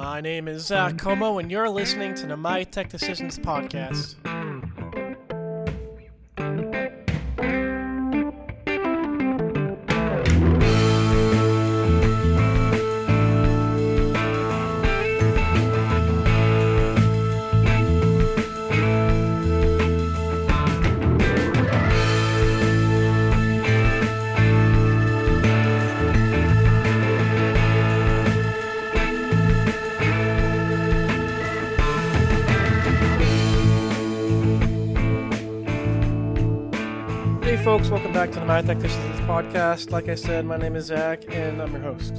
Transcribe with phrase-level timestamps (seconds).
[0.00, 4.14] My name is Zach Comeau, and you're listening to the My Tech Decisions podcast.
[38.60, 38.82] To Tech
[39.26, 39.90] podcast.
[39.90, 42.16] Like I said, my name is Zach, and I'm your host.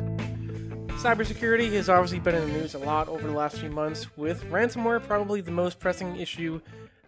[0.98, 4.44] Cybersecurity has obviously been in the news a lot over the last few months, with
[4.46, 6.60] ransomware probably the most pressing issue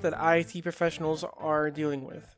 [0.01, 2.35] that IT professionals are dealing with.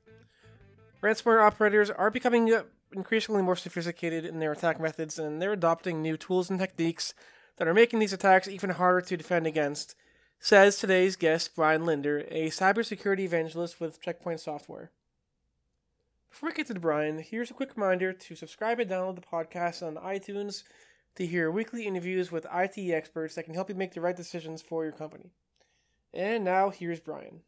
[1.03, 2.57] Ransomware operators are becoming
[2.93, 7.13] increasingly more sophisticated in their attack methods, and they're adopting new tools and techniques
[7.57, 9.95] that are making these attacks even harder to defend against,
[10.39, 14.91] says today's guest, Brian Linder, a cybersecurity evangelist with Check Point Software.
[16.35, 19.21] Before we get to the Brian, here's a quick reminder to subscribe and download the
[19.21, 20.63] podcast on iTunes
[21.15, 24.61] to hear weekly interviews with IT experts that can help you make the right decisions
[24.61, 25.31] for your company.
[26.13, 27.39] And now here's Brian.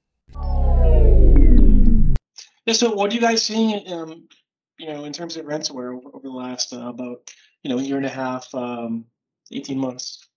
[2.65, 4.29] Yeah, so what are you guys seeing, um,
[4.77, 7.29] you know, in terms of ransomware over, over the last uh, about,
[7.63, 9.03] you know, a year and a half, um,
[9.51, 10.29] 18 months?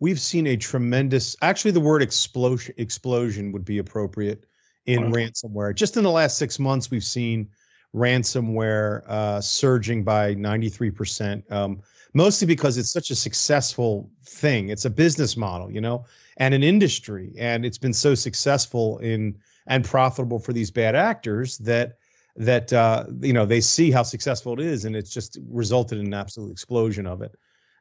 [0.00, 4.46] We've seen a tremendous, actually, the word explosion explosion would be appropriate
[4.86, 5.18] in Wow.
[5.18, 5.74] ransomware.
[5.74, 7.50] Just in the last six months, we've seen
[7.94, 11.80] ransomware uh, surging by 93%, um,
[12.14, 14.68] mostly because it's such a successful thing.
[14.68, 16.04] It's a business model, you know,
[16.36, 17.32] and an industry.
[17.38, 21.98] And it's been so successful in and profitable for these bad actors that
[22.36, 26.06] that uh, you know they see how successful it is, and it's just resulted in
[26.06, 27.34] an absolute explosion of it.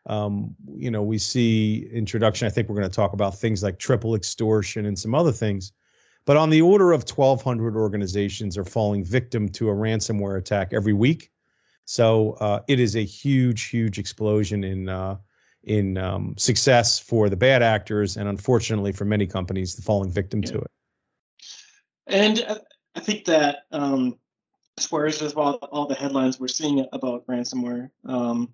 [0.08, 2.48] Um, you know, we see introduction.
[2.48, 5.74] I think we're going to talk about things like triple extortion and some other things.
[6.26, 10.94] But on the order of 1,200 organizations are falling victim to a ransomware attack every
[10.94, 11.32] week.
[11.86, 15.18] So uh, it is a huge, huge explosion in uh,
[15.66, 20.42] in um, success for the bad actors, and unfortunately for many companies, the falling victim
[20.44, 20.72] to it.
[22.08, 22.60] And uh,
[22.96, 24.20] I think that um,
[24.78, 27.90] squares with all, all the headlines we're seeing about ransomware.
[28.06, 28.54] Um,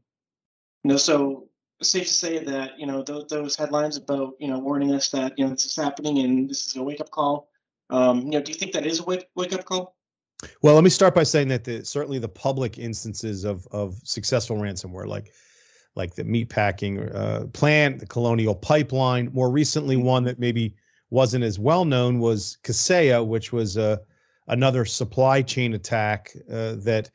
[0.84, 1.50] you know, so
[1.82, 5.38] safe to say that, you know, those, those headlines about, you know, warning us that,
[5.38, 7.50] you know, this is happening and this is a wake up call.
[7.92, 9.96] Um, you know, do you think that is a wake, wake up call?
[10.64, 14.58] Well, let me start by saying that the, certainly the public instances of of successful
[14.58, 15.32] ransomware, like
[15.96, 20.76] like the meatpacking uh, plant, the Colonial Pipeline, more recently one that maybe
[21.10, 23.98] wasn't as well known was Kaseya, which was uh,
[24.48, 27.10] another supply chain attack uh, that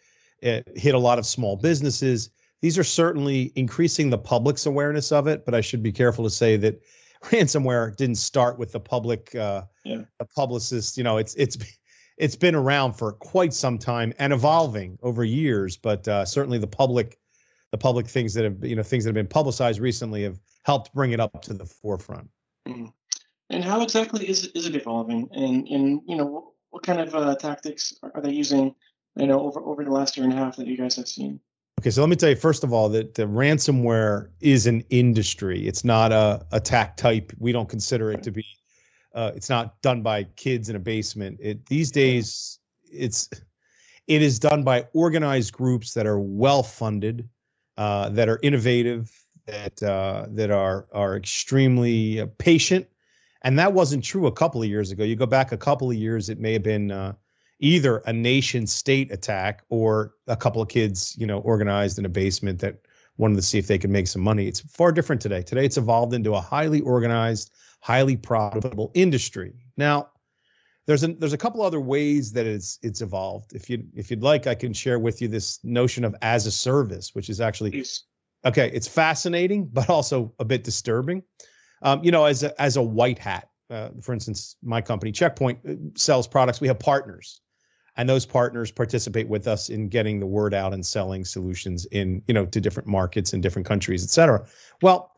[0.44, 2.30] uh, hit a lot of small businesses.
[2.60, 6.30] These are certainly increasing the public's awareness of it, but I should be careful to
[6.30, 6.80] say that
[7.24, 10.02] ransomware didn't start with the public, uh, Yeah.
[10.18, 10.96] the publicists.
[10.96, 11.56] You know, it's it's
[12.18, 16.66] it's been around for quite some time and evolving over years, but uh, certainly the
[16.66, 17.18] public,
[17.72, 20.92] the public things that have you know things that have been publicized recently have helped
[20.94, 22.28] bring it up to the forefront.
[22.66, 22.92] Mhm.
[23.50, 25.28] And how exactly is, is it evolving?
[25.32, 28.74] And, and you know, what, kind of uh, tactics are, are they using,
[29.14, 31.38] you know, over, over the last year and a half that you guys have seen?
[31.80, 35.66] Okay, so let me tell you first of all that the ransomware is an industry.
[35.66, 37.32] It's not a attack type.
[37.38, 38.44] We don't consider it to be.
[39.14, 41.38] Uh, it's not done by kids in a basement.
[41.40, 42.58] It these days
[42.90, 43.28] it's
[44.06, 47.28] it is done by organized groups that are well funded,
[47.76, 49.12] uh, that are innovative,
[49.46, 52.86] that uh, that are are extremely uh, patient,
[53.42, 55.04] and that wasn't true a couple of years ago.
[55.04, 57.14] You go back a couple of years, it may have been.
[57.58, 62.08] Either a nation state attack or a couple of kids, you know, organized in a
[62.08, 62.76] basement that
[63.16, 64.46] wanted to see if they could make some money.
[64.46, 65.42] It's far different today.
[65.42, 69.54] Today it's evolved into a highly organized, highly profitable industry.
[69.76, 70.10] Now,
[70.86, 73.54] there's a there's a couple other ways that it's it's evolved.
[73.54, 76.52] If you if you'd like, I can share with you this notion of as a
[76.52, 77.84] service, which is actually
[78.46, 81.22] okay it's fascinating but also a bit disturbing
[81.82, 85.36] um, you know as a, as a white hat uh, for instance my company Check
[85.36, 87.40] Point uh, sells products we have partners
[87.96, 92.22] and those partners participate with us in getting the word out and selling solutions in
[92.28, 94.44] you know to different markets in different countries et cetera
[94.82, 95.12] well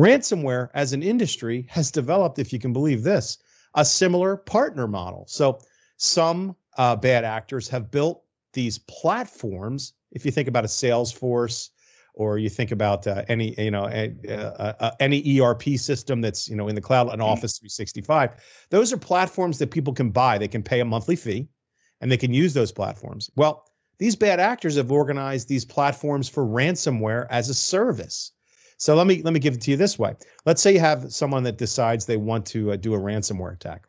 [0.00, 3.38] ransomware as an industry has developed if you can believe this
[3.74, 5.58] a similar partner model so
[5.96, 11.70] some uh, bad actors have built these platforms if you think about a salesforce
[12.16, 16.48] or you think about uh, any you know a, uh, uh, any ERP system that's
[16.48, 18.30] you know in the cloud, an Office 365.
[18.70, 20.38] Those are platforms that people can buy.
[20.38, 21.46] They can pay a monthly fee,
[22.00, 23.30] and they can use those platforms.
[23.36, 23.64] Well,
[23.98, 28.32] these bad actors have organized these platforms for ransomware as a service.
[28.78, 30.14] So let me let me give it to you this way.
[30.44, 33.86] Let's say you have someone that decides they want to uh, do a ransomware attack.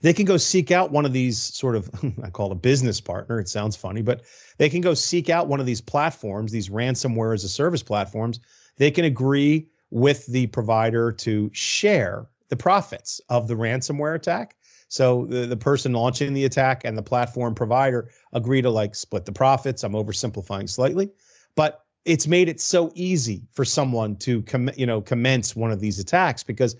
[0.00, 1.90] They can go seek out one of these sort of
[2.22, 3.38] I call it a business partner.
[3.38, 4.22] It sounds funny, but
[4.56, 8.40] they can go seek out one of these platforms, these ransomware as a service platforms.
[8.78, 14.56] They can agree with the provider to share the profits of the ransomware attack.
[14.88, 19.24] So the, the person launching the attack and the platform provider agree to like split
[19.24, 19.82] the profits.
[19.82, 21.10] I'm oversimplifying slightly,
[21.54, 25.80] but it's made it so easy for someone to com- you know commence one of
[25.80, 26.76] these attacks because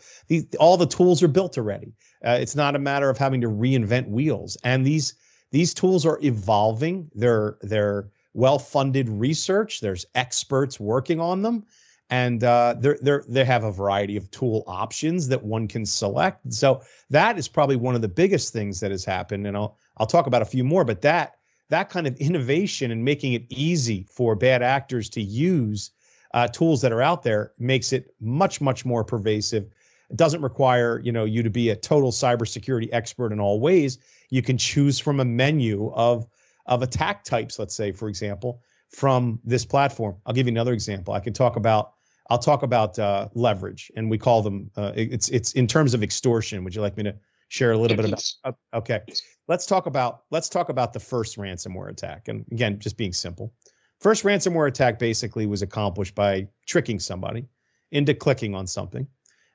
[0.60, 1.92] all the tools are built already.
[2.24, 4.56] Uh, it's not a matter of having to reinvent wheels.
[4.62, 5.14] And these
[5.50, 7.10] these tools are evolving.
[7.14, 9.80] They're they're well funded research.
[9.80, 11.64] There's experts working on them
[12.10, 16.52] and uh, they're, they're, they have a variety of tool options that one can select.
[16.52, 20.06] So that is probably one of the biggest things that has happened, and I'll I'll
[20.06, 20.84] talk about a few more.
[20.84, 21.36] But that
[21.68, 25.90] that kind of innovation and making it easy for bad actors to use
[26.34, 29.64] uh, tools that are out there makes it much much more pervasive.
[30.08, 33.98] It doesn't require you know you to be a total cybersecurity expert in all ways.
[34.30, 36.26] You can choose from a menu of
[36.66, 37.58] of attack types.
[37.58, 38.60] Let's say, for example,
[38.90, 40.16] from this platform.
[40.24, 41.14] I'll give you another example.
[41.14, 41.94] I can talk about
[42.30, 44.70] I'll talk about uh, leverage, and we call them.
[44.76, 46.64] Uh, it's it's in terms of extortion.
[46.64, 47.14] Would you like me to
[47.48, 48.38] share a little yeah, bit please.
[48.44, 48.58] about?
[48.72, 49.00] Uh, okay,
[49.48, 52.28] let's talk about let's talk about the first ransomware attack.
[52.28, 53.52] And again, just being simple,
[54.00, 57.46] first ransomware attack basically was accomplished by tricking somebody
[57.92, 59.06] into clicking on something,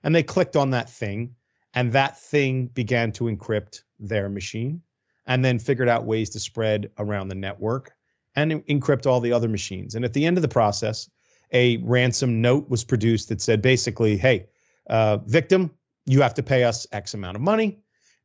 [0.03, 1.35] and they clicked on that thing,
[1.73, 4.81] and that thing began to encrypt their machine,
[5.27, 7.91] and then figured out ways to spread around the network
[8.35, 9.95] and encrypt all the other machines.
[9.95, 11.09] And at the end of the process
[11.51, 14.47] a ransom note was produced that said basically, hey,
[14.89, 15.71] uh, victim,
[16.05, 17.79] you have to pay us X amount of money,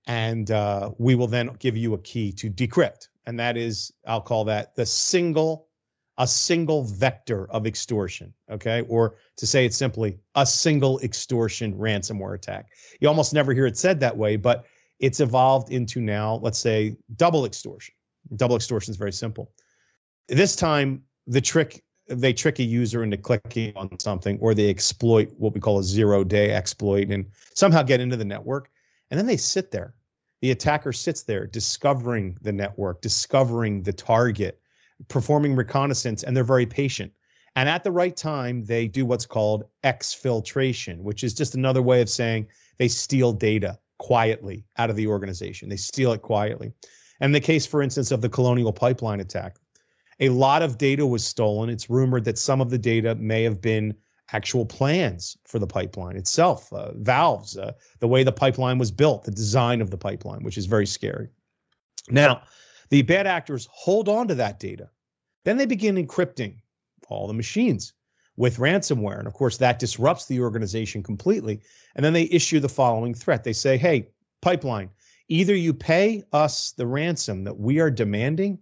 [0.06, 3.08] and uh, we will then give you a key to decrypt.
[3.26, 5.68] And that is, I'll call that the single,
[6.18, 8.32] a single vector of extortion.
[8.50, 8.82] Okay.
[8.82, 12.68] Or to say it simply, a single extortion ransomware attack.
[13.00, 14.64] You almost never hear it said that way, but
[15.00, 17.94] it's evolved into now, let's say, double extortion.
[18.36, 19.52] Double extortion is very simple.
[20.28, 25.32] This time, the trick they trick a user into clicking on something or they exploit
[25.38, 28.70] what we call a zero day exploit and somehow get into the network.
[29.10, 29.94] And then they sit there.
[30.42, 34.60] The attacker sits there discovering the network discovering the target
[35.08, 37.12] performing reconnaissance and they're very patient.
[37.56, 42.00] And at the right time they do what's called exfiltration which is just another way
[42.02, 42.46] of saying
[42.78, 45.68] they steal data quietly out of the organization.
[45.68, 46.72] They steal it quietly.
[47.20, 49.56] And the case for instance of the colonial pipeline attack
[50.20, 51.68] a lot of data was stolen.
[51.68, 53.94] It's rumored that some of the data may have been
[54.32, 59.24] actual plans for the pipeline itself, uh, valves, uh, the way the pipeline was built,
[59.24, 61.28] the design of the pipeline, which is very scary.
[62.10, 62.42] Now,
[62.90, 64.90] the bad actors hold on to that data.
[65.44, 66.56] Then they begin encrypting
[67.08, 67.92] all the machines
[68.36, 69.18] with ransomware.
[69.18, 71.60] And of course, that disrupts the organization completely.
[71.94, 74.08] And then they issue the following threat they say, hey,
[74.42, 74.90] pipeline,
[75.28, 78.58] either you pay us the ransom that we are demanding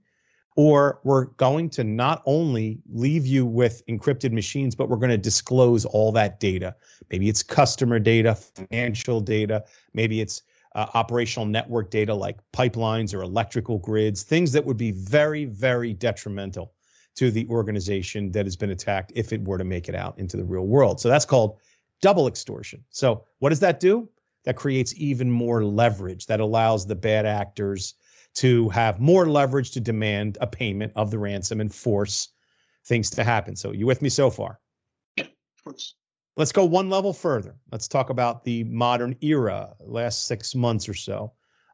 [0.57, 5.19] or we're going to not only leave you with encrypted machines, but we're going to
[5.19, 6.75] disclose all that data.
[7.11, 9.65] Maybe it's customer data, financial data,
[9.95, 10.43] maybe it's
[10.75, 15.93] uh, operational network data like pipelines or electrical grids, things that would be very, very
[15.93, 16.73] detrimental
[17.17, 20.37] to the organization that has been attacked if it were to make it out into
[20.37, 21.01] the real world.
[21.01, 21.59] So that's called
[22.03, 22.85] double extortion.
[22.91, 24.09] So, what does that do?
[24.45, 27.95] That creates even more leverage that allows the bad actors
[28.35, 32.31] to have more leverage to demand a payment of the ransom and force
[32.87, 33.57] things to happen.
[33.57, 34.61] So, you with me so far?
[35.17, 35.95] Yeah, of course.
[36.37, 37.55] Let's go one level further.
[37.71, 41.33] Let's talk about the modern era, last six months or so.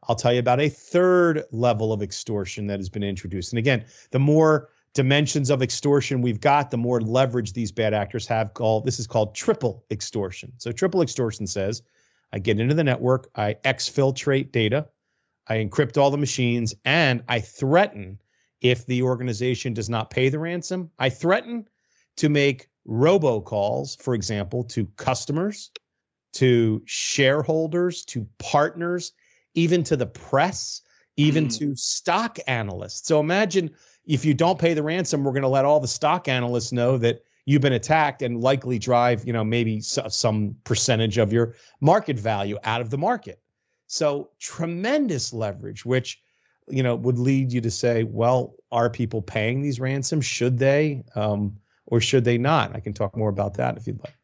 [0.09, 3.53] I'll tell you about a third level of extortion that has been introduced.
[3.53, 8.27] And again, the more dimensions of extortion we've got, the more leverage these bad actors
[8.27, 8.55] have.
[8.55, 10.53] Called this is called triple extortion.
[10.59, 11.83] So triple extortion says,
[12.33, 14.89] I get into the network, I exfiltrate data,
[15.51, 18.21] I encrypt all the machines, and I threaten
[18.61, 21.67] if the organization does not pay the ransom, I threaten
[22.19, 25.73] to make robocalls, for example, to customers,
[26.35, 29.13] to shareholders, to partners,
[29.55, 30.83] even to the press,
[31.17, 31.59] even mm.
[31.59, 33.09] to stock analysts.
[33.09, 33.71] So imagine
[34.07, 36.97] if you don't pay the ransom, we're going to let all the stock analysts know
[36.99, 42.19] that you've been attacked and likely drive, you know, maybe some percentage of your market
[42.19, 43.41] value out of the market.
[43.93, 46.23] So tremendous leverage, which
[46.69, 50.25] you know would lead you to say, well, are people paying these ransoms?
[50.25, 51.57] Should they, um,
[51.87, 52.75] or should they not?
[52.77, 54.15] I can talk more about that if you'd like.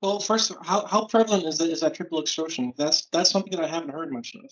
[0.00, 2.72] Well, first, how, how prevalent is that, is that triple extortion?
[2.78, 4.50] That's that's something that I haven't heard much of.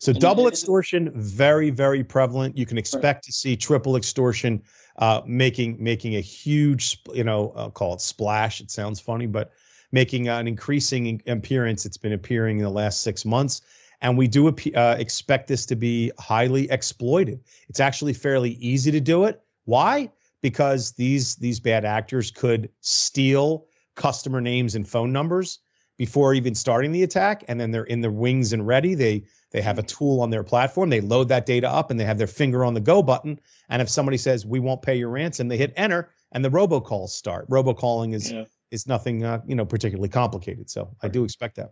[0.00, 2.58] So and double extortion, very, very prevalent.
[2.58, 3.22] You can expect right.
[3.22, 4.60] to see triple extortion
[4.96, 8.60] uh, making making a huge, you know, I'll call it splash.
[8.60, 9.52] It sounds funny, but
[9.92, 11.86] making an increasing appearance.
[11.86, 13.62] It's been appearing in the last six months,
[14.00, 17.40] and we do uh, expect this to be highly exploited.
[17.68, 19.40] It's actually fairly easy to do it.
[19.64, 20.10] Why?
[20.40, 25.58] Because these these bad actors could steal customer names and phone numbers
[25.96, 28.94] before even starting the attack, and then they're in the wings and ready.
[28.94, 30.90] They they have a tool on their platform.
[30.90, 33.40] They load that data up and they have their finger on the go button.
[33.70, 37.10] And if somebody says we won't pay your ransom, they hit enter and the robocalls
[37.10, 37.48] start.
[37.48, 38.44] Robocalling is yeah.
[38.70, 40.70] Is nothing uh, you know particularly complicated.
[40.70, 41.70] So I do expect that.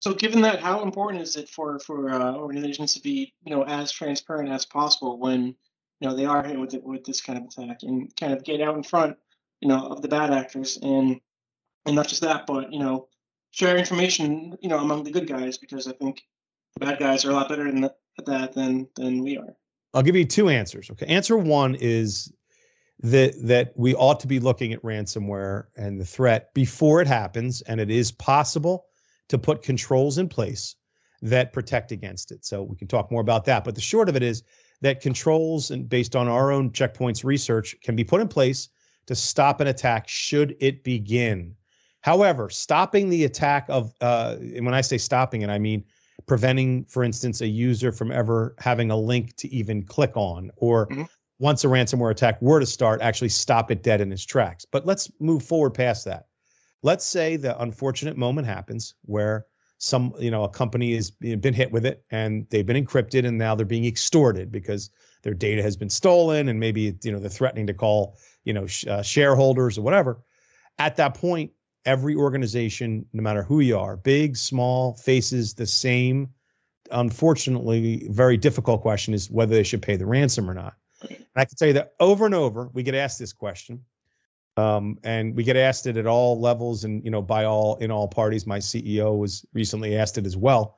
[0.00, 3.64] So, given that, how important is it for for uh, organizations to be you know
[3.64, 5.54] as transparent as possible when
[6.00, 8.42] you know they are hit with it, with this kind of attack and kind of
[8.42, 9.16] get out in front
[9.60, 11.20] you know of the bad actors and
[11.86, 13.08] and not just that, but you know
[13.50, 16.22] share information you know among the good guys because I think
[16.78, 17.94] the bad guys are a lot better than at
[18.26, 19.54] that than than we are.
[19.92, 20.90] I'll give you two answers.
[20.90, 22.32] Okay, answer one is
[23.02, 27.62] that that we ought to be looking at ransomware and the threat before it happens,
[27.62, 28.86] and it is possible
[29.28, 30.76] to put controls in place
[31.22, 32.44] that protect against it.
[32.44, 33.64] So we can talk more about that.
[33.64, 34.42] But the short of it is
[34.80, 38.68] that controls and based on our own Check Point's research can be put in place
[39.06, 41.54] to stop an attack should it begin.
[42.02, 45.84] However, stopping the attack of, uh, and when I say stopping it, I mean
[46.26, 50.86] preventing, for instance, a user from ever having a link to even click on, or
[50.88, 51.02] mm-hmm.
[51.40, 54.64] Once a ransomware attack were to start, actually stop it dead in its tracks.
[54.64, 56.26] But let's move forward past that.
[56.82, 59.46] Let's say the unfortunate moment happens where
[59.78, 63.38] some, you know, a company has been hit with it and they've been encrypted and
[63.38, 64.90] now they're being extorted because
[65.22, 68.66] their data has been stolen and maybe, you know, they're threatening to call, you know,
[68.66, 70.20] sh- uh, shareholders or whatever.
[70.78, 71.50] At that point,
[71.86, 76.28] every organization, no matter who you are, big, small, faces the same,
[76.90, 80.74] unfortunately, very difficult question is whether they should pay the ransom or not.
[81.08, 83.84] And I can tell you that over and over, we get asked this question.
[84.56, 87.92] Um, and we get asked it at all levels and you know by all in
[87.92, 90.76] all parties my ceo was recently asked it as well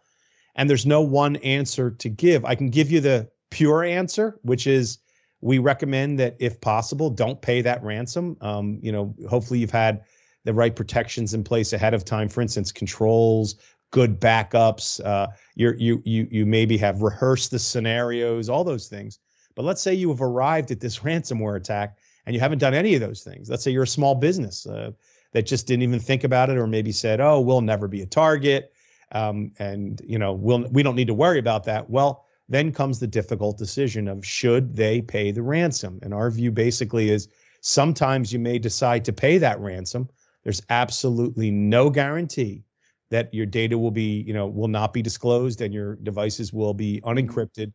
[0.56, 4.66] and there's no one answer to give i can give you the pure answer which
[4.66, 4.98] is
[5.40, 10.04] we recommend that if possible don't pay that ransom um, you know hopefully you've had
[10.44, 12.28] the right protections in place ahead of time.
[12.28, 13.56] For instance, controls,
[13.90, 15.04] good backups.
[15.04, 19.18] Uh, you you you you maybe have rehearsed the scenarios, all those things.
[19.54, 22.94] But let's say you have arrived at this ransomware attack and you haven't done any
[22.94, 23.50] of those things.
[23.50, 24.92] Let's say you're a small business uh,
[25.32, 28.06] that just didn't even think about it, or maybe said, "Oh, we'll never be a
[28.06, 28.72] target,"
[29.12, 31.88] um, and you know, we'll we don't need to worry about that.
[31.90, 35.98] Well, then comes the difficult decision of should they pay the ransom.
[36.02, 37.28] And our view basically is
[37.60, 40.08] sometimes you may decide to pay that ransom
[40.42, 42.64] there's absolutely no guarantee
[43.10, 46.74] that your data will be, you know, will not be disclosed and your devices will
[46.74, 47.08] be mm-hmm.
[47.18, 47.72] unencrypted.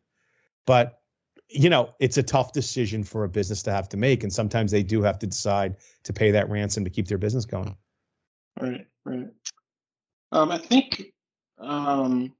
[0.66, 0.97] But
[1.48, 4.70] you know, it's a tough decision for a business to have to make, and sometimes
[4.70, 7.74] they do have to decide to pay that ransom to keep their business going.
[8.60, 9.28] Right, right.
[10.32, 11.12] Um, I think
[11.58, 12.32] um,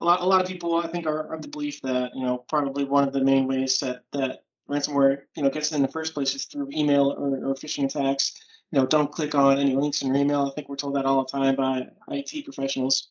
[0.00, 2.44] a lot, a lot of people, I think, are of the belief that you know
[2.48, 6.14] probably one of the main ways that that ransomware you know gets in the first
[6.14, 8.34] place is through email or, or phishing attacks
[8.72, 10.46] you know, don't click on any links in your email.
[10.46, 13.08] I think we're told that all the time by IT professionals.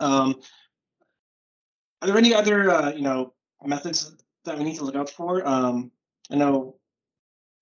[0.00, 0.40] Um,
[2.02, 3.32] are there any other, uh, you know,
[3.68, 4.14] methods
[4.44, 5.46] that we need to look out for?
[5.46, 5.90] Um,
[6.30, 6.76] I know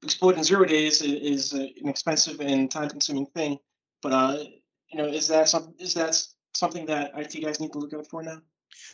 [0.03, 3.59] exploiting zero days is, an expensive and time-consuming thing,
[4.03, 4.39] but uh,
[4.93, 6.23] you know, is that some is that
[6.55, 8.41] something that IT guys need to look out for now?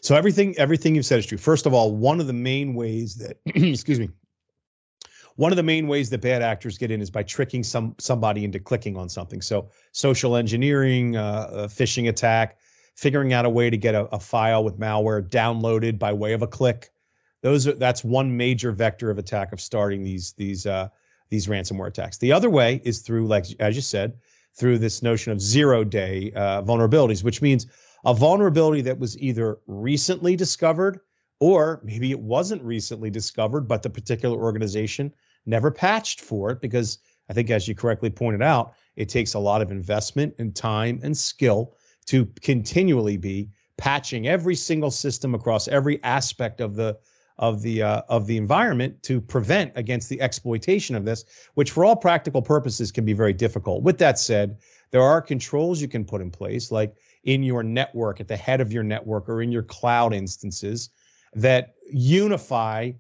[0.01, 1.39] So everything everything you've said is true.
[1.39, 4.09] First of all, one of the main ways that excuse me
[5.37, 8.45] one of the main ways that bad actors get in is by tricking some somebody
[8.45, 9.43] into clicking on something.
[9.43, 12.59] So social engineering, uh, a phishing attack,
[12.97, 16.43] figuring out a way to get a, a, file with malware downloaded by way of
[16.43, 16.91] a click.
[17.45, 20.89] Those are that's one major vector of attack of starting these these uh,
[21.29, 22.17] these ransomware attacks.
[22.17, 24.15] The other way is through, like as you said,
[24.55, 27.67] through this notion of zero day uh, vulnerabilities, which means
[28.07, 31.01] a vulnerability that was either recently discovered
[31.39, 35.13] or maybe it wasn't recently discovered, but the particular organization
[35.45, 36.97] never patched for it because
[37.29, 40.99] I think, as you correctly pointed out, it takes a lot of investment and time
[41.03, 46.97] and skill to continually be patching every single system across every aspect of the
[47.39, 51.25] of the uh, of the environment to prevent against the exploitation of this,
[51.55, 53.83] which for all practical purposes can be very difficult.
[53.83, 54.59] With that said,
[54.91, 58.61] there are controls you can put in place, like in your network, at the head
[58.61, 60.91] of your network, or in your cloud instances,
[61.35, 62.93] that unify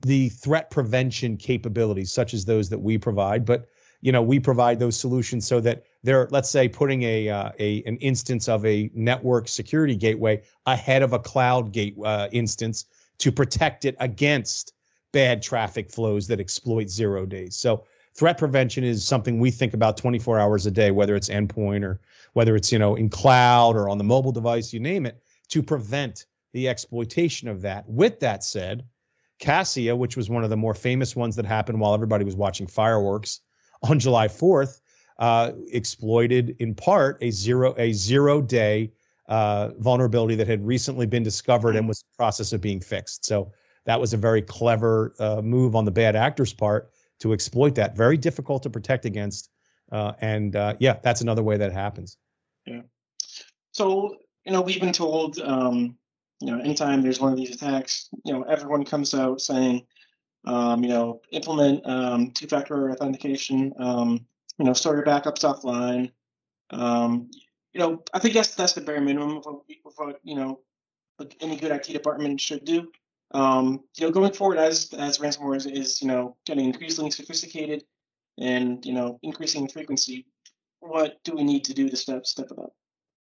[0.00, 3.66] the threat prevention capabilities such as those that we provide but
[4.00, 7.82] you know we provide those solutions so that they're let's say putting a uh, a
[7.84, 12.84] an instance of a network security gateway ahead of a cloud gate uh, instance
[13.18, 14.72] to protect it against
[15.12, 17.56] bad traffic flows that exploit zero days.
[17.56, 17.84] So
[18.14, 22.00] threat prevention is something we think about 24 hours a day, whether it's endpoint or
[22.32, 25.62] whether it's you know in cloud or on the mobile device, you name it, to
[25.62, 27.88] prevent the exploitation of that.
[27.88, 28.84] With that said,
[29.40, 32.66] Kaseya, which was one of the more famous ones that happened while everybody was watching
[32.66, 33.40] fireworks
[33.82, 34.80] on July 4th,
[35.18, 38.92] uh, exploited in part a zero a zero day
[39.28, 43.24] uh, vulnerability that had recently been discovered and was in the process of being fixed.
[43.24, 43.52] So
[43.84, 47.96] that was a very clever uh, move on the bad actor's part to exploit that.
[47.96, 49.50] Very difficult to protect against,
[49.92, 52.16] uh, and uh, yeah, that's another way that happens.
[52.66, 52.82] Yeah.
[53.72, 55.96] So you know we've been told um,
[56.40, 59.86] you know anytime there's one of these attacks, you know everyone comes out saying.
[60.44, 63.74] Um, you know, implement um, two-factor authentication.
[63.76, 64.24] Um,
[64.56, 66.12] you know, store your backups offline.
[66.70, 67.28] Um,
[67.72, 69.46] you know, I think that's that's the bare minimum of
[69.96, 70.60] what, you know
[71.40, 72.90] any good IT department should do.
[73.32, 77.84] Um, you know, going forward as as ransomware is, is you know getting increasingly sophisticated
[78.38, 80.26] and you know increasing in frequency,
[80.80, 82.72] what do we need to do to step step it up?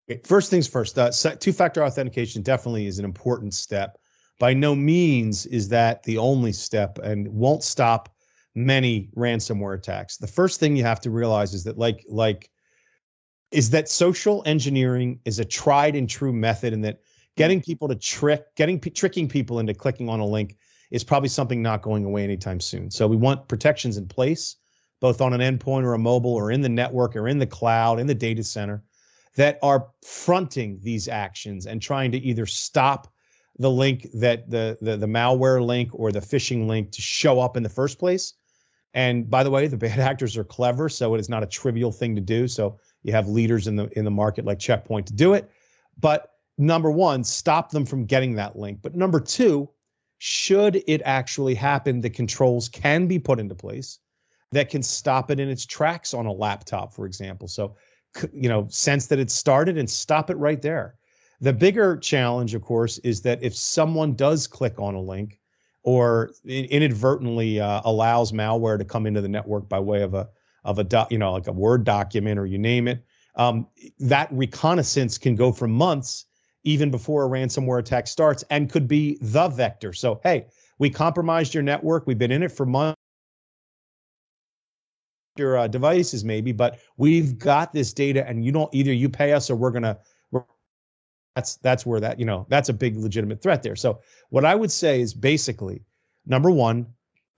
[0.09, 0.97] Okay, first things first.
[0.97, 3.97] Uh, two-factor authentication definitely is an important step.
[4.39, 8.09] By no means is that the only step, and won't stop
[8.55, 10.17] many ransomware attacks.
[10.17, 12.49] The first thing you have to realize is that like like
[13.51, 17.01] is that social engineering is a tried and true method and that
[17.37, 17.65] getting mm.
[17.65, 20.57] people to trick getting tricking people into clicking on a link
[20.89, 22.91] is probably something not going away anytime soon.
[22.91, 24.57] So we want protections in place
[24.99, 27.99] both on an endpoint or a mobile or in the network or in the cloud
[27.99, 28.83] in the data center
[29.35, 33.11] that are fronting these actions and trying to either stop
[33.57, 37.57] the link that the, the the malware link or the phishing link to show up
[37.57, 38.33] in the first place
[38.93, 41.91] and by the way, the bad actors are clever, so it is not a trivial
[41.91, 42.47] thing to do.
[42.47, 45.49] So you have leaders in the in the market like Check Point to do it.
[45.99, 48.79] But number one, stop them from getting that link.
[48.81, 49.69] But number two,
[50.19, 53.99] should it actually happen, the controls can be put into place
[54.51, 57.47] that can stop it in its tracks on a laptop, for example.
[57.47, 57.75] So,
[58.33, 60.95] you know, sense that it started and stop it right there.
[61.39, 65.39] The bigger challenge, of course, is that if someone does click on a link
[65.83, 70.29] or inadvertently uh, allows malware to come into the network by way of a
[70.63, 73.03] of a doc, you know like a word document or you name it
[73.35, 73.67] um,
[73.99, 76.25] that reconnaissance can go for months
[76.63, 79.93] even before a ransomware attack starts and could be the vector.
[79.93, 80.47] So hey
[80.79, 82.07] we compromised your network.
[82.07, 82.97] We've been in it for months
[85.37, 89.31] your uh, devices maybe but we've got this data and you don't either you pay
[89.31, 89.97] us or we're to
[91.35, 93.75] that's that's where that you know that's a big legitimate threat there.
[93.75, 95.81] So what i would say is basically
[96.25, 96.85] number one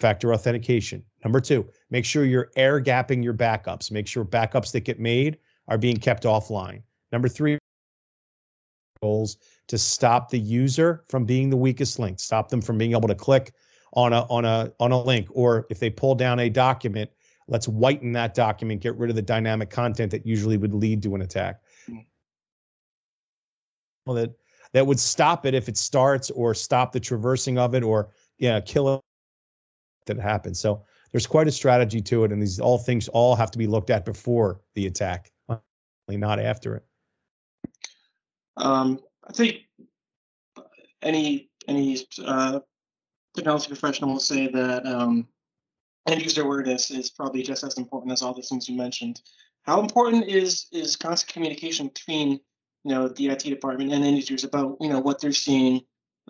[0.03, 1.01] factor authentication.
[1.23, 3.89] Number two make sure you're air gapping your backups.
[3.89, 5.37] Make sure backups that get made
[5.69, 6.81] are being kept offline.
[7.13, 7.57] Number three
[9.01, 9.37] goals
[9.67, 12.19] to stop the user from being the weakest link.
[12.19, 13.53] Stop them from being able to click
[13.93, 17.09] on a on a on a link or if they pull down a document
[17.47, 21.15] let's whiten that document get rid of the dynamic content that usually would lead to
[21.15, 21.61] an attack.
[21.89, 22.05] Mm.
[24.07, 24.33] That
[24.73, 28.59] that would stop it if it starts or stop the traversing of it or yeah
[28.59, 29.02] kill it
[30.05, 33.51] that happens so there's quite a strategy to it and these all things all have
[33.51, 35.31] to be looked at before the attack
[36.09, 36.83] not after it.
[38.57, 39.61] Um, i think
[41.01, 42.59] any any uh,
[43.35, 45.27] technology professional will say that um,
[46.07, 49.21] end user awareness is probably just as important as all the things you mentioned.
[49.63, 52.39] How important is is constant communication between
[52.83, 55.81] you know the IT department and end users about you know what they're seeing,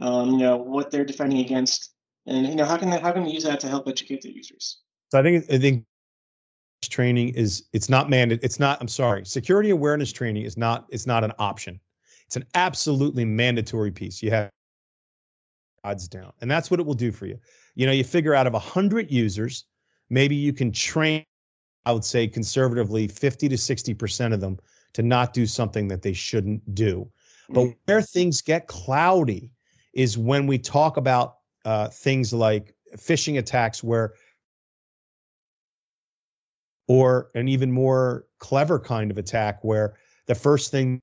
[0.02, 1.92] um, you know what they're defending against,
[2.26, 4.32] and you know how can they how can we use that to help educate the
[4.32, 4.80] users.
[5.12, 5.86] So I think I think
[6.84, 11.08] training is it's not mandated it's not I'm sorry security awareness training is not it's
[11.08, 11.80] not an option.
[12.28, 14.24] It's an absolutely mandatory piece.
[14.24, 14.50] You have
[15.84, 17.38] odds down, and that's what it will do for you.
[17.76, 19.66] You know, you figure out of a hundred users,
[20.10, 21.24] maybe you can train.
[21.86, 24.58] I would say conservatively 50 to 60 percent of them
[24.94, 27.10] to not do something that they shouldn't do.
[27.50, 27.76] But mm.
[27.86, 29.52] where things get cloudy
[29.94, 34.13] is when we talk about uh, things like phishing attacks, where
[36.88, 39.95] or an even more clever kind of attack where
[40.28, 40.99] the first thing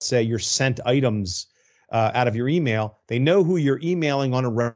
[0.00, 1.46] say you're sent items
[1.90, 4.74] uh, out of your email they know who you're emailing on a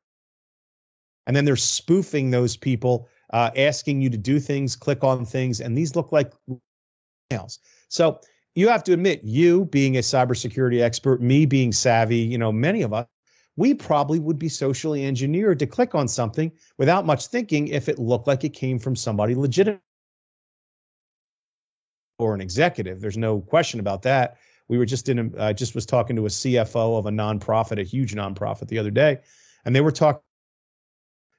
[1.27, 5.61] and then they're spoofing those people uh, asking you to do things click on things
[5.61, 6.33] and these look like
[7.31, 7.59] else.
[7.89, 8.21] So
[8.55, 12.83] you have to admit, you being a cybersecurity expert, me being savvy, you know, many
[12.83, 13.07] of us,
[13.57, 17.99] we probably would be socially engineered to click on something without much thinking if it
[17.99, 19.81] looked like it came from somebody legitimate.
[22.19, 23.01] or an executive.
[23.01, 24.39] There's no question about that.
[24.69, 25.35] We were just in.
[25.39, 28.91] I just was talking to a CFO of a nonprofit, a huge nonprofit, the other
[28.91, 29.19] day,
[29.65, 30.23] and they were talking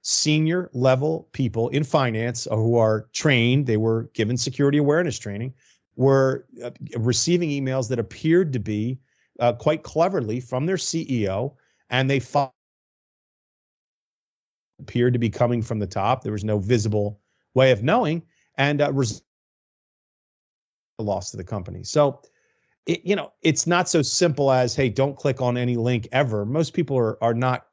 [0.04, 3.66] senior level people in finance who are trained.
[3.66, 5.54] They were given security awareness training,
[5.98, 9.00] were uh, receiving emails that appeared to be
[9.40, 11.56] uh, quite cleverly from their CEO,
[11.90, 12.22] and they
[14.80, 16.24] appeared to be coming from the top.
[16.24, 17.20] There was no visible
[17.54, 18.24] way of knowing,
[18.58, 19.22] and uh, res-
[21.00, 21.84] loss to the company.
[21.84, 22.22] So
[22.86, 26.46] it, you know, it's not so simple as, hey, don't click on any link ever.
[26.46, 27.68] Most people are are not.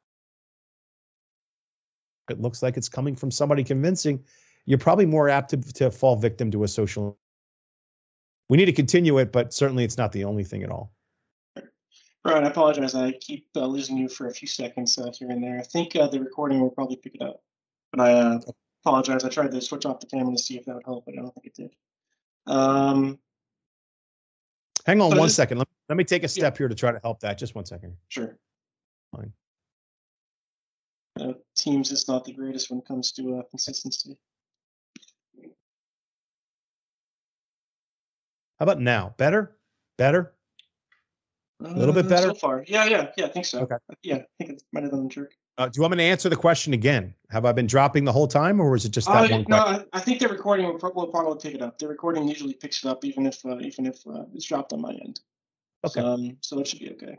[2.29, 4.23] It looks like it's coming from somebody convincing.
[4.65, 7.19] You're probably more apt to, to fall victim to a social.
[8.49, 10.94] We need to continue it, but certainly it's not the only thing at all.
[12.25, 12.95] Right, I apologize.
[12.95, 15.59] I keep uh, losing you for a few seconds uh, here and there.
[15.59, 17.43] I think uh, the recording will probably pick it up,
[17.91, 18.39] but I uh,
[18.83, 19.23] apologize.
[19.23, 21.21] I tried to switch off the camera to see if that would help, but I
[21.21, 21.71] don't think it did.
[22.47, 23.19] Um,
[24.87, 25.59] Hang on So one second.
[25.59, 27.37] Let, let me take a step here to try to help that.
[27.37, 27.95] Just one second.
[28.09, 28.37] Sure.
[29.15, 29.33] Fine.
[31.19, 34.17] Uh, Teams is not the greatest when it comes to uh, consistency.
[38.59, 39.13] How about now?
[39.17, 39.55] Better?
[39.97, 40.34] Better?
[41.63, 42.29] A little bit better?
[42.29, 42.65] so far.
[42.67, 43.25] Yeah, yeah, yeah.
[43.25, 43.61] I think so.
[43.61, 43.75] Okay.
[44.03, 45.33] Yeah, I think it might have done the jerk.
[45.57, 47.13] Uh, do you want me to answer the question again?
[47.29, 49.63] Have I been dropping the whole time, or was it just that Uh, one no,
[49.63, 49.87] question?
[49.93, 51.77] I, I think the recording will, pro- will probably pick it up.
[51.77, 54.81] The recording usually picks it up, even if uh, even if uh, it's dropped on
[54.81, 55.21] my end.
[55.85, 56.01] Okay.
[56.01, 57.17] Um, so it should be okay.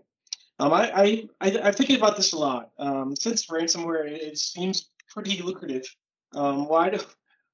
[0.58, 2.70] Um, I, I, I, I'm thinking about this a lot.
[2.78, 5.84] Um, since ransomware, it, it seems pretty lucrative.
[6.34, 7.00] Um, why do,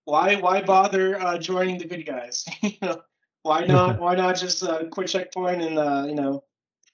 [0.04, 2.44] why, why bother uh, joining the good guys?
[2.62, 3.02] you know,
[3.42, 6.44] why not, why not just uh, quit Check Point and uh, you know,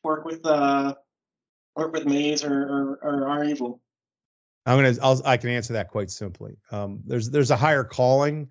[0.02, 0.94] work with uh,
[1.76, 3.80] work with Maze or or, or REvil.
[4.66, 4.94] I'm gonna.
[5.02, 6.56] I'll, I can answer that quite simply.
[6.70, 8.50] Um, there's there's a higher calling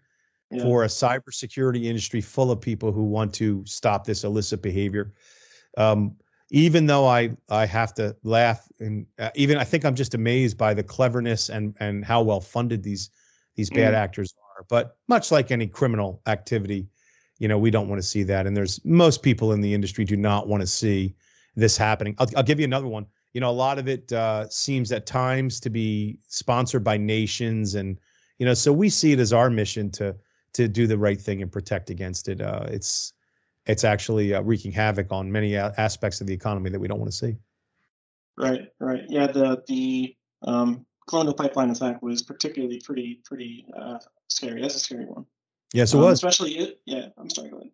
[0.51, 0.63] Yeah.
[0.63, 5.13] for a cybersecurity industry full of people who want to stop this illicit behavior.
[5.77, 6.15] Um,
[6.49, 10.57] even though I I have to laugh and uh, even I think I'm just amazed
[10.57, 13.10] by the cleverness and and how well funded these
[13.55, 13.97] these bad Mm.
[13.97, 14.65] actors are.
[14.69, 16.88] But much like any criminal activity,
[17.38, 18.47] you know, we don't want to see that.
[18.47, 21.15] And there's most people in the industry do not want to see
[21.58, 22.15] this happening.
[22.20, 23.06] I'll, I'll give you another one.
[23.34, 27.76] You know, a lot of it uh, seems at times to be sponsored by nations,
[27.76, 28.00] and
[28.39, 30.15] you know, so we see it as our mission to
[30.54, 32.39] to do the right thing and protect against it.
[32.41, 33.13] Uh, it's
[33.65, 37.12] it's actually uh, wreaking havoc on many aspects of the economy that we don't want
[37.12, 37.36] to see.
[38.38, 39.04] Right, right.
[39.10, 43.98] Yeah, the the um, colonial pipeline attack was particularly pretty pretty uh,
[44.30, 44.62] scary.
[44.62, 45.26] That's a scary one.
[45.74, 46.13] Yes, it Um, was.
[46.13, 46.80] especially it.
[46.86, 47.50] Yeah, I'm sorry.
[47.50, 47.72] Go ahead.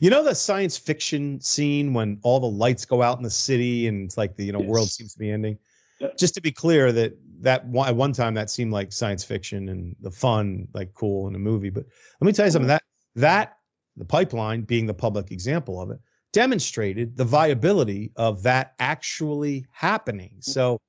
[0.00, 3.86] You know the science fiction scene when all the lights go out in the city
[3.86, 5.58] and it's like the you know world seems to be ending.
[6.00, 6.16] Yep.
[6.16, 9.68] Just to be clear, that that one, at one time that seemed like science fiction
[9.68, 11.70] and the fun, like cool in a movie.
[11.70, 11.84] But
[12.20, 13.20] let me tell you something mm-hmm.
[13.20, 13.58] that that
[13.96, 16.00] the pipeline being the public example of it
[16.32, 20.30] demonstrated the viability of that actually happening.
[20.30, 20.50] Mm-hmm.
[20.50, 20.80] So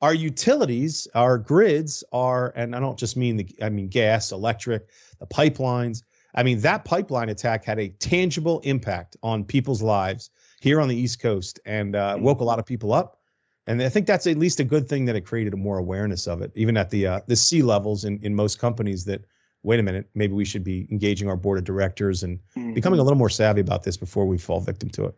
[0.00, 4.88] our utilities, our grids are, and I don't just mean the, I mean gas, electric,
[5.18, 6.02] the pipelines.
[6.38, 10.94] I mean, that pipeline attack had a tangible impact on people's lives here on the
[10.94, 12.20] East Coast and uh, Mhm.
[12.22, 13.18] woke a lot of people up.
[13.66, 16.28] And I think that's at least a good thing that it created a more awareness
[16.28, 19.04] of it, even at the uh, the C levels in, in most companies.
[19.04, 19.24] That
[19.64, 22.38] wait a minute, maybe we should be engaging our board of directors and
[22.72, 25.14] becoming a little more savvy about this before we fall victim to it.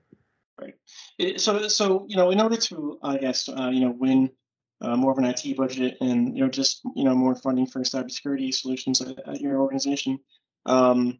[1.18, 4.30] It- so so you know in order to I guess uh, you know win
[4.80, 7.82] uh, more of an IT budget and you know just you know more funding for
[7.82, 10.18] cybersecurity solutions at, at your organization.
[10.66, 11.18] Um,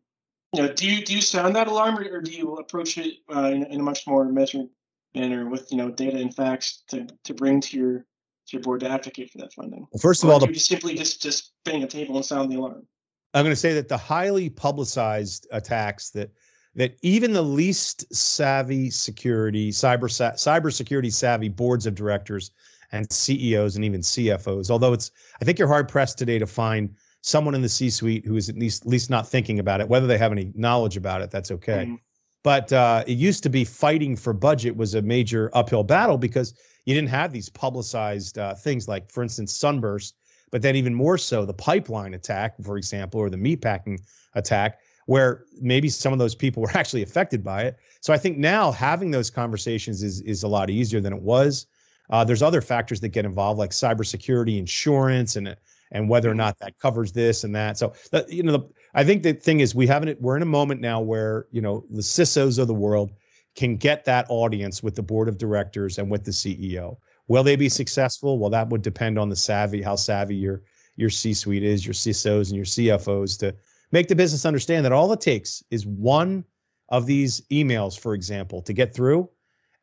[0.53, 3.19] you know, do you do you sound that alarm or, or do you approach it
[3.35, 4.69] uh, in, in a much more measured
[5.15, 8.81] manner with you know data and facts to, to bring to your to your board
[8.81, 9.87] to advocate for that funding?
[9.93, 12.57] Well, first of all, the you simply just just bang a table and sound the
[12.57, 12.87] alarm?
[13.33, 16.31] I'm going to say that the highly publicized attacks that
[16.75, 22.51] that even the least savvy security cyber cybersecurity savvy boards of directors
[22.93, 26.95] and CEOs and even CFOs although it's I think you're hard pressed today to find
[27.23, 30.07] someone in the C-suite who is at least at least not thinking about it whether
[30.07, 31.87] they have any knowledge about it that's okay.
[31.87, 31.99] Mhm.
[32.43, 36.55] but uh, it used to be fighting for budget was a major uphill battle because
[36.87, 40.15] you didn't have these publicized uh, things like for instance sunburst
[40.51, 43.99] but then even more so the pipeline attack for example or the meatpacking
[44.35, 47.77] attack where maybe some of those people were actually affected by it.
[48.01, 51.67] So i think now having those conversations is is a lot easier than it was.
[52.11, 55.57] Uh, there's other factors that get involved like cybersecurity insurance and
[55.93, 56.39] and whether or mm-hmm.
[56.39, 59.61] not that covers this and that so that, you know the, i think the thing
[59.61, 62.75] is we haven't we're in a moment now where you know the cisos of the
[62.75, 63.13] world
[63.57, 66.97] can get that audience with the board of directors and with the ceo
[67.31, 68.41] Will they be successful?
[68.41, 70.63] Well, that would depend on the savvy, how savvy your
[70.97, 73.55] your C-suite is, your CISOs and your CFOs to
[73.93, 76.45] make the business understand that all it takes is one
[76.89, 79.31] of these emails, for example, to get through,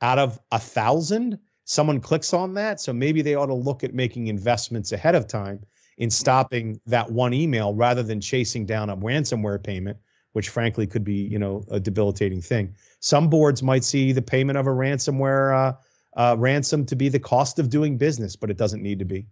[0.01, 2.81] out of a thousand, someone clicks on that.
[2.81, 5.65] So maybe they ought to look at making investments ahead of time
[5.97, 9.97] in stopping that one email rather than chasing down a ransomware payment,
[10.33, 12.73] which frankly could be, you know, a debilitating thing.
[12.99, 15.73] Some boards might see the payment of a ransomware uh,
[16.17, 19.25] uh, ransom to be the cost of doing business, but it doesn't need to be.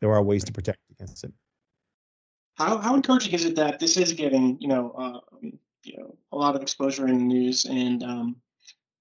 [0.00, 1.32] There are ways to protect against it.
[2.54, 5.20] How how encouraging is it that this is getting you know uh,
[5.84, 8.36] you know a lot of exposure in the news and um,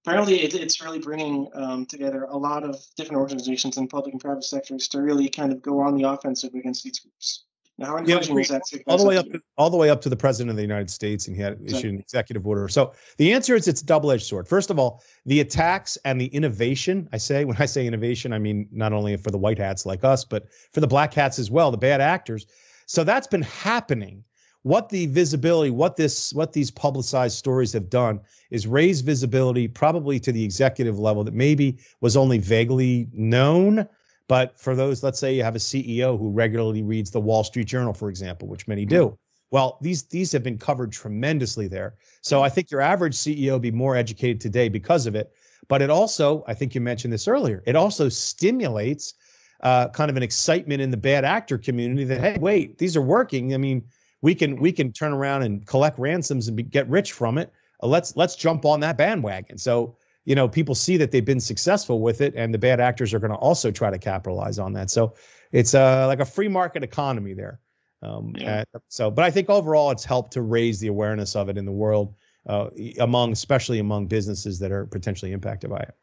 [0.06, 4.22] apparently it, it's really bringing um, together a lot of different organizations in public and
[4.22, 7.46] private sectors to really kind of go on the offensive against these groups.
[7.78, 8.62] Now, how encouraging yeah, is that?
[8.86, 10.90] all the way up, to, all the way up to the president of the United
[10.90, 11.78] States, and he had exactly.
[11.78, 12.68] issued an executive order.
[12.68, 14.48] So the answer is it's double-edged sword.
[14.48, 17.10] First of all, the attacks and the innovation.
[17.12, 20.04] I say when I say innovation, I mean not only for the white hats like
[20.04, 22.46] us, but for the black hats as well, the bad actors.
[22.86, 24.24] So that's been happening
[24.64, 28.20] what the visibility what this what these publicized stories have done
[28.52, 33.88] is raise visibility probably to the executive level that maybe was only vaguely known.
[34.28, 37.68] But for those let's say you have a ceo who regularly reads the wall street
[37.68, 39.06] journal for example which many do.
[39.06, 39.16] Mm-hmm.
[39.50, 41.96] well these these have been covered tremendously there.
[42.22, 45.34] So i think your average ceo be more educated today because of it.
[45.68, 49.16] But it also i think you mentioned this earlier it also stimulates
[49.64, 53.02] uh, kind of an excitement in the bad actor community that hey wait these are
[53.02, 53.56] working.
[53.56, 53.84] I mean
[54.22, 57.52] we can we can turn around and collect ransoms and be, get rich from it.
[57.82, 59.58] Uh, let's let's jump on that bandwagon.
[59.58, 63.14] So you know people see that they've been successful with it, and the bad actors
[63.14, 64.90] are going to also try to capitalize on that.
[64.90, 65.14] So
[65.52, 67.60] it's uh, like a free market economy there.
[68.04, 68.64] Um, yeah.
[68.88, 71.72] so, but I think overall it's helped to raise the awareness of it in the
[71.72, 72.16] world
[72.48, 75.94] uh, among, especially among businesses that are potentially impacted by it.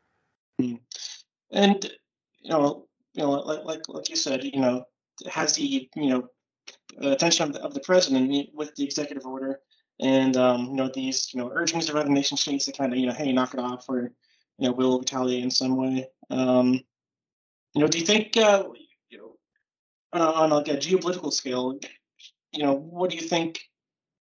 [0.60, 0.74] Hmm.
[1.50, 1.90] And
[2.40, 4.84] you know, you know, like like like you said, you know,
[5.28, 6.28] has the you know
[7.00, 9.60] attention of the, of the president with the executive order
[10.00, 12.98] and um, you know these you know urgings of other nation states to kind of
[12.98, 14.12] you know hey knock it off or
[14.58, 16.08] you know will retaliate in some way.
[16.30, 16.74] Um,
[17.74, 18.64] you know, do you think uh,
[19.08, 19.36] you know
[20.12, 21.78] on, on like a geopolitical scale,
[22.52, 23.60] you know, what do you think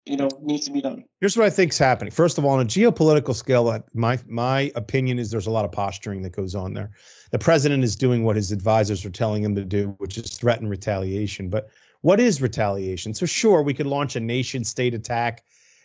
[0.05, 1.05] you know needs to be done?
[1.21, 2.11] Here's what I think is happening.
[2.11, 5.73] First of all, on a geopolitical scale, my my opinion is there's a lot of
[5.73, 6.91] posturing that goes on there.
[7.33, 10.69] The president is doing what his advisors are telling him to do, which is threaten
[10.69, 11.51] retaliation.
[11.51, 11.69] But
[12.07, 13.13] what is retaliation?
[13.13, 15.43] So, sure, we could launch a nation state attack.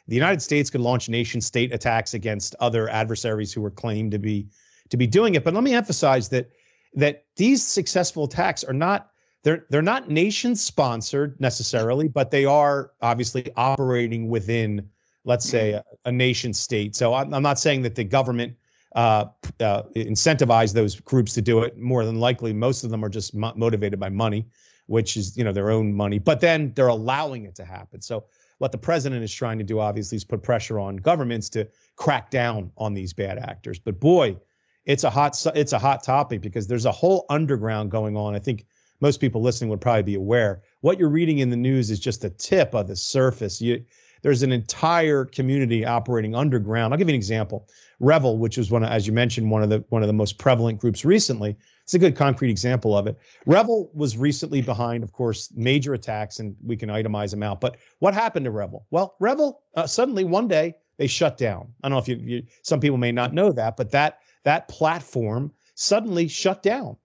[0.08, 4.20] The United States could launch nation state attacks against other adversaries who were claimed to
[4.20, 4.48] be
[4.92, 5.44] to be doing it.
[5.44, 6.52] But let me emphasize that
[6.94, 9.10] that these successful attacks are not
[9.42, 14.88] they're they're not nation sponsored necessarily, but they are obviously operating within,
[15.26, 16.96] let's say, a, a nation state.
[16.96, 18.54] So I'm, I'm not saying that the government
[18.96, 19.26] uh,
[19.60, 21.80] uh, incentivize those groups to do it.
[21.80, 24.46] More than likely, most of them are just mo- motivated by money
[24.92, 28.02] which is you know their own money but then they're allowing it to happen.
[28.02, 28.26] So
[28.60, 32.30] what the president is trying to do obviously is put pressure on governments to crack
[32.30, 33.80] down on these bad actors.
[33.80, 34.38] But boy
[34.86, 38.36] it's a hot it's a hot topic because there's a whole underground going on.
[38.36, 38.66] I think
[39.00, 40.62] most people listening would probably be aware.
[40.82, 43.62] What you're reading in the news is just the tip of the surface.
[43.62, 43.84] You
[44.22, 46.94] there's an entire community operating underground.
[46.94, 47.68] I'll give you an example
[48.02, 50.38] REvil which was one of, as you mentioned one of the one of the most
[50.38, 51.56] prevalent groups recently
[51.92, 53.18] it's a good concrete example of it.
[53.46, 57.60] REvil was recently behind, of course, major attacks, and we can itemize them out.
[57.60, 58.86] But what happened to REvil?
[58.92, 61.68] Well, REvil uh, suddenly one day they shut down.
[61.84, 64.70] I don't know if you, you, some people may not know that, but that that
[64.70, 66.96] platform suddenly shut down,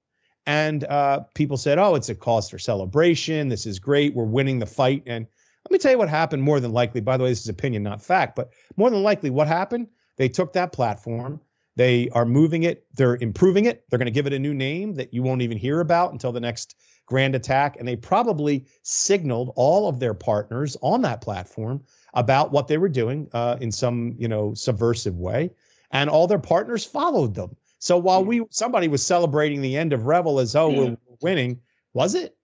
[0.46, 3.48] and uh, people said, "Oh, it's a cause for celebration.
[3.48, 4.14] This is great.
[4.14, 5.26] We're winning the fight." And
[5.64, 6.44] let me tell you what happened.
[6.44, 9.30] More than likely, by the way, this is opinion, not fact, but more than likely,
[9.30, 9.88] what happened?
[10.16, 11.40] They took that platform
[11.76, 13.84] they are moving it, they're improving it.
[13.88, 16.32] They're going to give it a new name that you won't even hear about until
[16.32, 16.74] the next
[17.04, 17.76] grand attack.
[17.78, 21.82] And they probably signaled all of their partners on that platform
[22.14, 25.50] about what they were doing uh, in some, you know, subversive way.
[25.92, 27.54] And all their partners followed them.
[27.78, 30.78] So while we somebody was celebrating the end of REvil as oh yeah.
[30.78, 31.60] we're winning,
[31.92, 32.36] was it?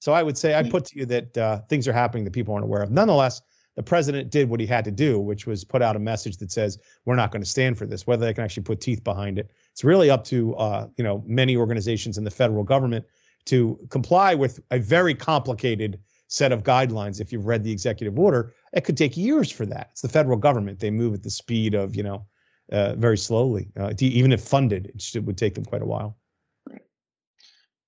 [0.00, 2.52] So I would say I put to you that uh, things are happening that people
[2.52, 2.90] aren't aware of.
[2.90, 3.40] Nonetheless,
[3.76, 6.52] the president did what he had to do, which was put out a message that
[6.52, 8.06] says we're not going to stand for this.
[8.06, 11.22] Whether they can actually put teeth behind it, it's really up to uh, you know
[11.26, 13.04] many organizations in the federal government
[13.46, 17.20] to comply with a very complicated set of guidelines.
[17.20, 19.88] If you've read the executive order, it could take years for that.
[19.92, 22.26] It's the federal government; they move at the speed of you know
[22.70, 23.68] uh, very slowly.
[23.78, 26.16] Uh, even if funded, it would take them quite a while.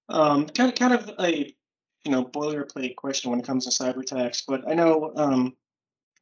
[0.09, 1.55] Um, kind of, kind of a
[2.05, 5.55] you know boilerplate question when it comes to cyber attacks, but I know um,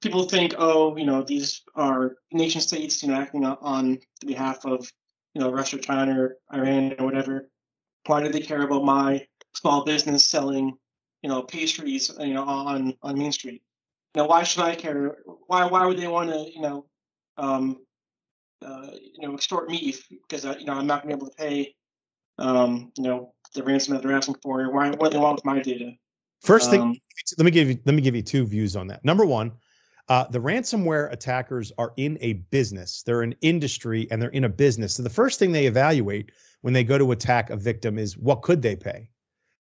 [0.03, 4.91] people think, oh, you know, these are nation states, you know, acting on behalf of,
[5.35, 7.49] you know, Russia, China, or Iran, or whatever.
[8.07, 10.77] Why do they care about my small business selling,
[11.23, 13.63] you know, pastries, you know, on on Main Street?
[14.15, 15.17] You know, why should I care?
[15.47, 16.87] Why why would they want to, you know,
[17.39, 17.79] um,
[18.65, 19.95] uh, you know, extort me
[20.29, 21.75] because uh, you know I'm not going to be able to pay,
[22.39, 24.71] um, you know, the ransom that they're asking for.
[24.73, 24.91] Why?
[24.91, 25.93] What do they want with my data?
[26.43, 26.97] First thing, Um,
[27.39, 29.05] let me give you let me give you two views on that.
[29.05, 29.53] Number one,
[30.09, 33.03] uh, the ransomware attackers are in a business.
[33.03, 34.95] They're an industry and they're in a business.
[34.95, 38.43] So the first thing they evaluate when they go to attack a victim is what
[38.43, 39.09] could they pay.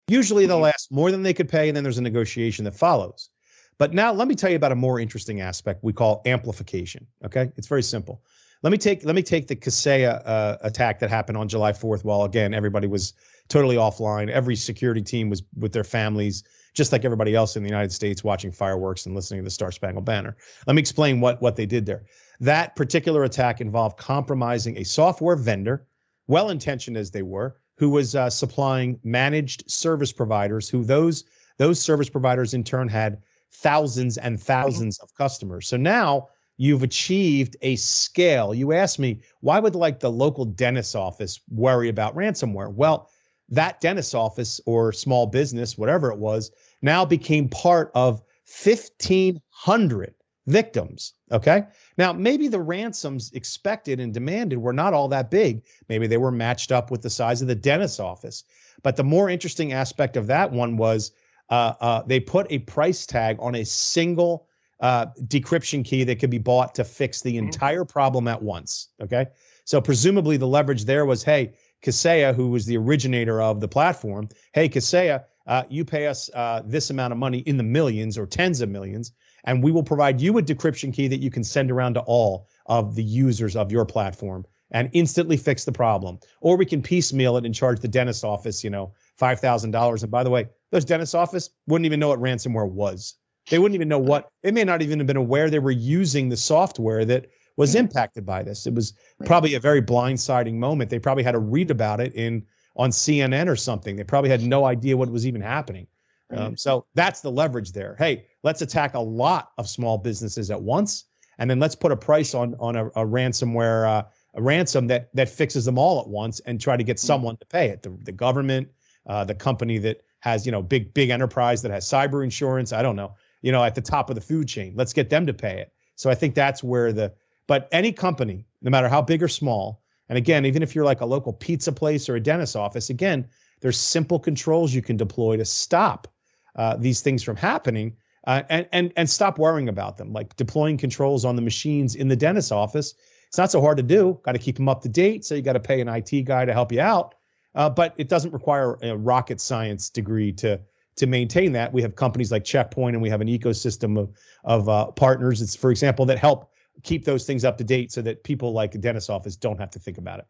[0.07, 0.73] Usually they'll Mhm.
[0.73, 3.29] ask more than they could pay, and then there's a negotiation that follows.
[3.77, 7.05] But now let me tell you about a more interesting aspect we call amplification.
[7.25, 8.23] Okay, it's very simple.
[8.63, 12.03] Let me take let me take the Kaseya uh, attack that happened on July 4th.
[12.03, 13.13] While again everybody was
[13.47, 17.69] totally offline, every security team was with their families, just like everybody else in the
[17.69, 20.35] United States, watching fireworks and listening to the Star Spangled Banner.
[20.65, 22.05] Let me explain what what they did there.
[22.39, 25.87] That particular attack involved compromising a software vendor,
[26.27, 30.69] well intentioned as they were, who was uh, supplying managed service providers.
[30.69, 31.23] Who those
[31.57, 35.67] those service providers in turn had thousands and thousands of customers.
[35.67, 38.53] So now you've achieved a scale.
[38.53, 42.73] You ask me, why would like the local dentist office worry about ransomware?
[42.73, 43.09] Well,
[43.49, 48.21] that dentist office or small business, whatever it was, now became part of
[48.63, 50.13] 1,500
[50.47, 51.13] victims.
[51.31, 51.63] Okay.
[51.97, 55.63] Now, maybe the ransoms expected and demanded were not all that big.
[55.89, 58.43] Maybe they were matched up with the size of the dentist office.
[58.83, 61.11] But the more interesting aspect of that one was
[61.49, 64.47] uh, uh, they put a price tag on a single
[64.79, 67.39] uh, decryption key that could be bought to fix the Mhm.
[67.39, 68.89] entire problem at once.
[69.01, 69.25] Okay.
[69.65, 74.29] So presumably the leverage there was, hey, Kaseya, who was the originator of the platform,
[74.53, 78.25] hey, Kaseya, uh, you pay us uh, this amount of money in the millions or
[78.25, 79.13] tens of millions,
[79.45, 82.47] and we will provide you a decryption key that you can send around to all
[82.65, 86.19] of the users of your platform and instantly fix the problem.
[86.41, 90.03] Or we can piecemeal it and charge the dentist office, you know, five thousand dollars.
[90.03, 93.15] And by the way, those dentist office wouldn't even know what ransomware was.
[93.49, 94.27] They wouldn't even know what.
[94.43, 97.79] They may not even have been aware they were using the software that was Mhm.
[97.79, 98.65] impacted by this.
[98.65, 98.93] It was
[99.25, 100.89] probably a very blindsiding moment.
[100.89, 102.43] They probably had to read about it in
[102.75, 103.95] on CNN or something.
[103.95, 105.87] They probably had no idea what was even happening.
[106.35, 107.95] Um, so that's the leverage there.
[107.97, 111.05] Hey, let's attack a lot of small businesses at once,
[111.39, 114.03] and then let's put a price on on a, a ransomware uh,
[114.35, 117.45] a ransom that that fixes them all at once, and try to get someone to
[117.45, 117.81] pay it.
[117.81, 118.67] The the government,
[119.07, 122.73] uh, the company that has you know big big enterprise that has cyber insurance.
[122.73, 124.73] I don't know, you know, at the top of the food chain.
[124.75, 125.71] Let's get them to pay it.
[125.95, 127.13] So I think that's where the
[127.47, 131.01] but any company, no matter how big or small, and again, even if you're like
[131.01, 133.27] a local pizza place or a dentist office, again,
[133.59, 136.07] there's simple controls you can deploy to stop
[136.55, 140.77] uh, these things from happening uh, and, and, and stop worrying about them, like deploying
[140.77, 142.93] controls on the machines in the dentist office.
[143.27, 144.19] It's not so hard to do.
[144.23, 145.25] Got to keep them up to date.
[145.25, 147.15] So you got to pay an IT guy to help you out.
[147.55, 150.59] Uh, but it doesn't require a rocket science degree to
[150.95, 151.71] to maintain that.
[151.71, 154.11] We have companies like Check Point, and we have an ecosystem of
[154.43, 155.41] of uh, partners.
[155.41, 156.51] It's for example that help
[156.83, 159.79] keep those things up to date, so that people like dentist office don't have to
[159.79, 160.25] think about it.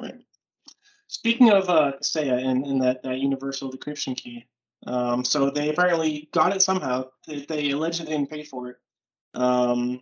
[0.00, 0.14] Right.
[1.08, 4.46] Speaking of uh, Kaseya and, and that, that universal decryption key,
[4.86, 7.06] um, so they apparently got it somehow.
[7.26, 8.76] They, they allegedly didn't pay for it.
[9.34, 10.00] Um,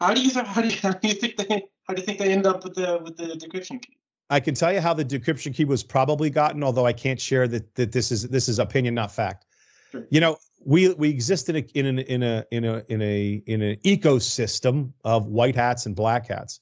[0.00, 2.18] how do you how do you, how do you think they how do you think
[2.18, 3.98] they end up with the with the decryption key?
[4.30, 7.48] I can tell you how the decryption key was probably gotten, although I can't share
[7.48, 9.46] that that this is this is opinion, not fact.
[10.10, 13.42] You know, we we exist in a in an in a in a in a
[13.46, 16.60] in an ecosystem of white hats and black hats.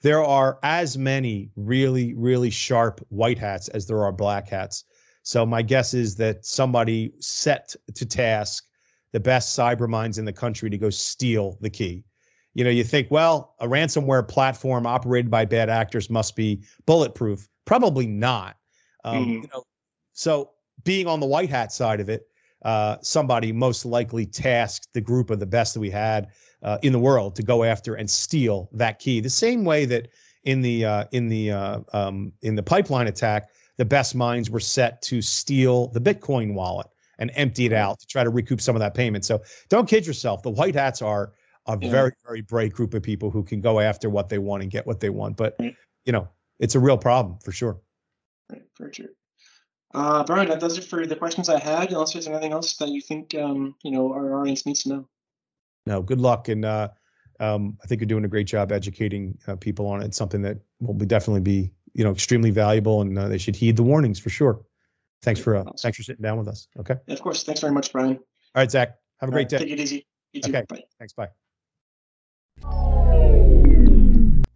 [0.00, 4.84] There are as many really really sharp white hats as there are black hats.
[5.22, 8.66] So my guess is that somebody set to task
[9.12, 12.04] the best cyber minds in the country to go steal the key.
[12.54, 17.48] You know, you think, well, a ransomware platform operated by bad actors must be bulletproof.
[17.64, 18.56] Probably not.
[19.04, 19.42] Um, Mhm.
[19.42, 19.62] You know,
[20.12, 20.50] so
[20.84, 22.26] being on the white hat side of it,
[22.64, 26.28] uh, somebody most likely tasked the group of the best that we had
[26.62, 29.20] uh, in the world to go after and steal that key.
[29.20, 30.08] The same way that
[30.44, 34.60] in the uh, in the uh, um, in the pipeline attack, the best minds were
[34.60, 36.86] set to steal the Bitcoin wallet
[37.18, 39.24] and empty it out to try to recoup some of that payment.
[39.24, 40.42] So don't kid yourself.
[40.42, 41.32] The white hats are
[41.66, 41.90] a Yeah.
[41.90, 44.86] very very brave group of people who can go after what they want and get
[44.86, 45.36] what they want.
[45.36, 45.56] But
[46.04, 47.80] you know, it's a real problem for sure.
[48.50, 49.06] Right, for sure.
[49.94, 51.92] Uh, Brian, that does it for the questions I had.
[51.92, 55.08] Unless there's anything else that you think um, you know our audience needs to know.
[55.86, 56.88] No, good luck, and uh,
[57.40, 60.06] um, I think you're doing a great job educating uh, people on it.
[60.06, 63.56] It's something that will be definitely be you know extremely valuable, and uh, they should
[63.56, 64.62] heed the warnings for sure.
[65.22, 65.74] Thanks for uh, Awesome.
[65.76, 66.68] thanks for sitting down with us.
[66.78, 67.42] Okay, Yeah, of course.
[67.44, 68.16] Thanks very much, Brian.
[68.16, 68.22] All
[68.56, 68.96] right, Zach.
[69.20, 69.64] Have a great Uh, day.
[69.64, 70.06] Take it easy.
[70.32, 70.50] You too.
[70.50, 70.64] Okay.
[70.68, 70.82] Bye.
[70.98, 71.12] Thanks.
[72.62, 72.91] Bye.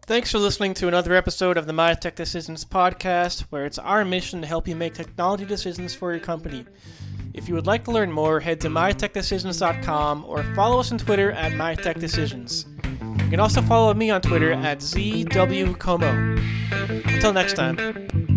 [0.07, 4.05] Thanks for listening to another episode of the My Tech Decisions podcast, where it's our
[4.05, 6.65] mission to help you make technology decisions for your company.
[7.33, 11.33] If you would like to learn more, head to mytechdecisions.com or follow us on Twitter
[11.33, 12.65] at mytechdecisions.
[13.21, 16.41] You can also follow me on Twitter at ZWComeau.
[17.13, 18.36] Until next time.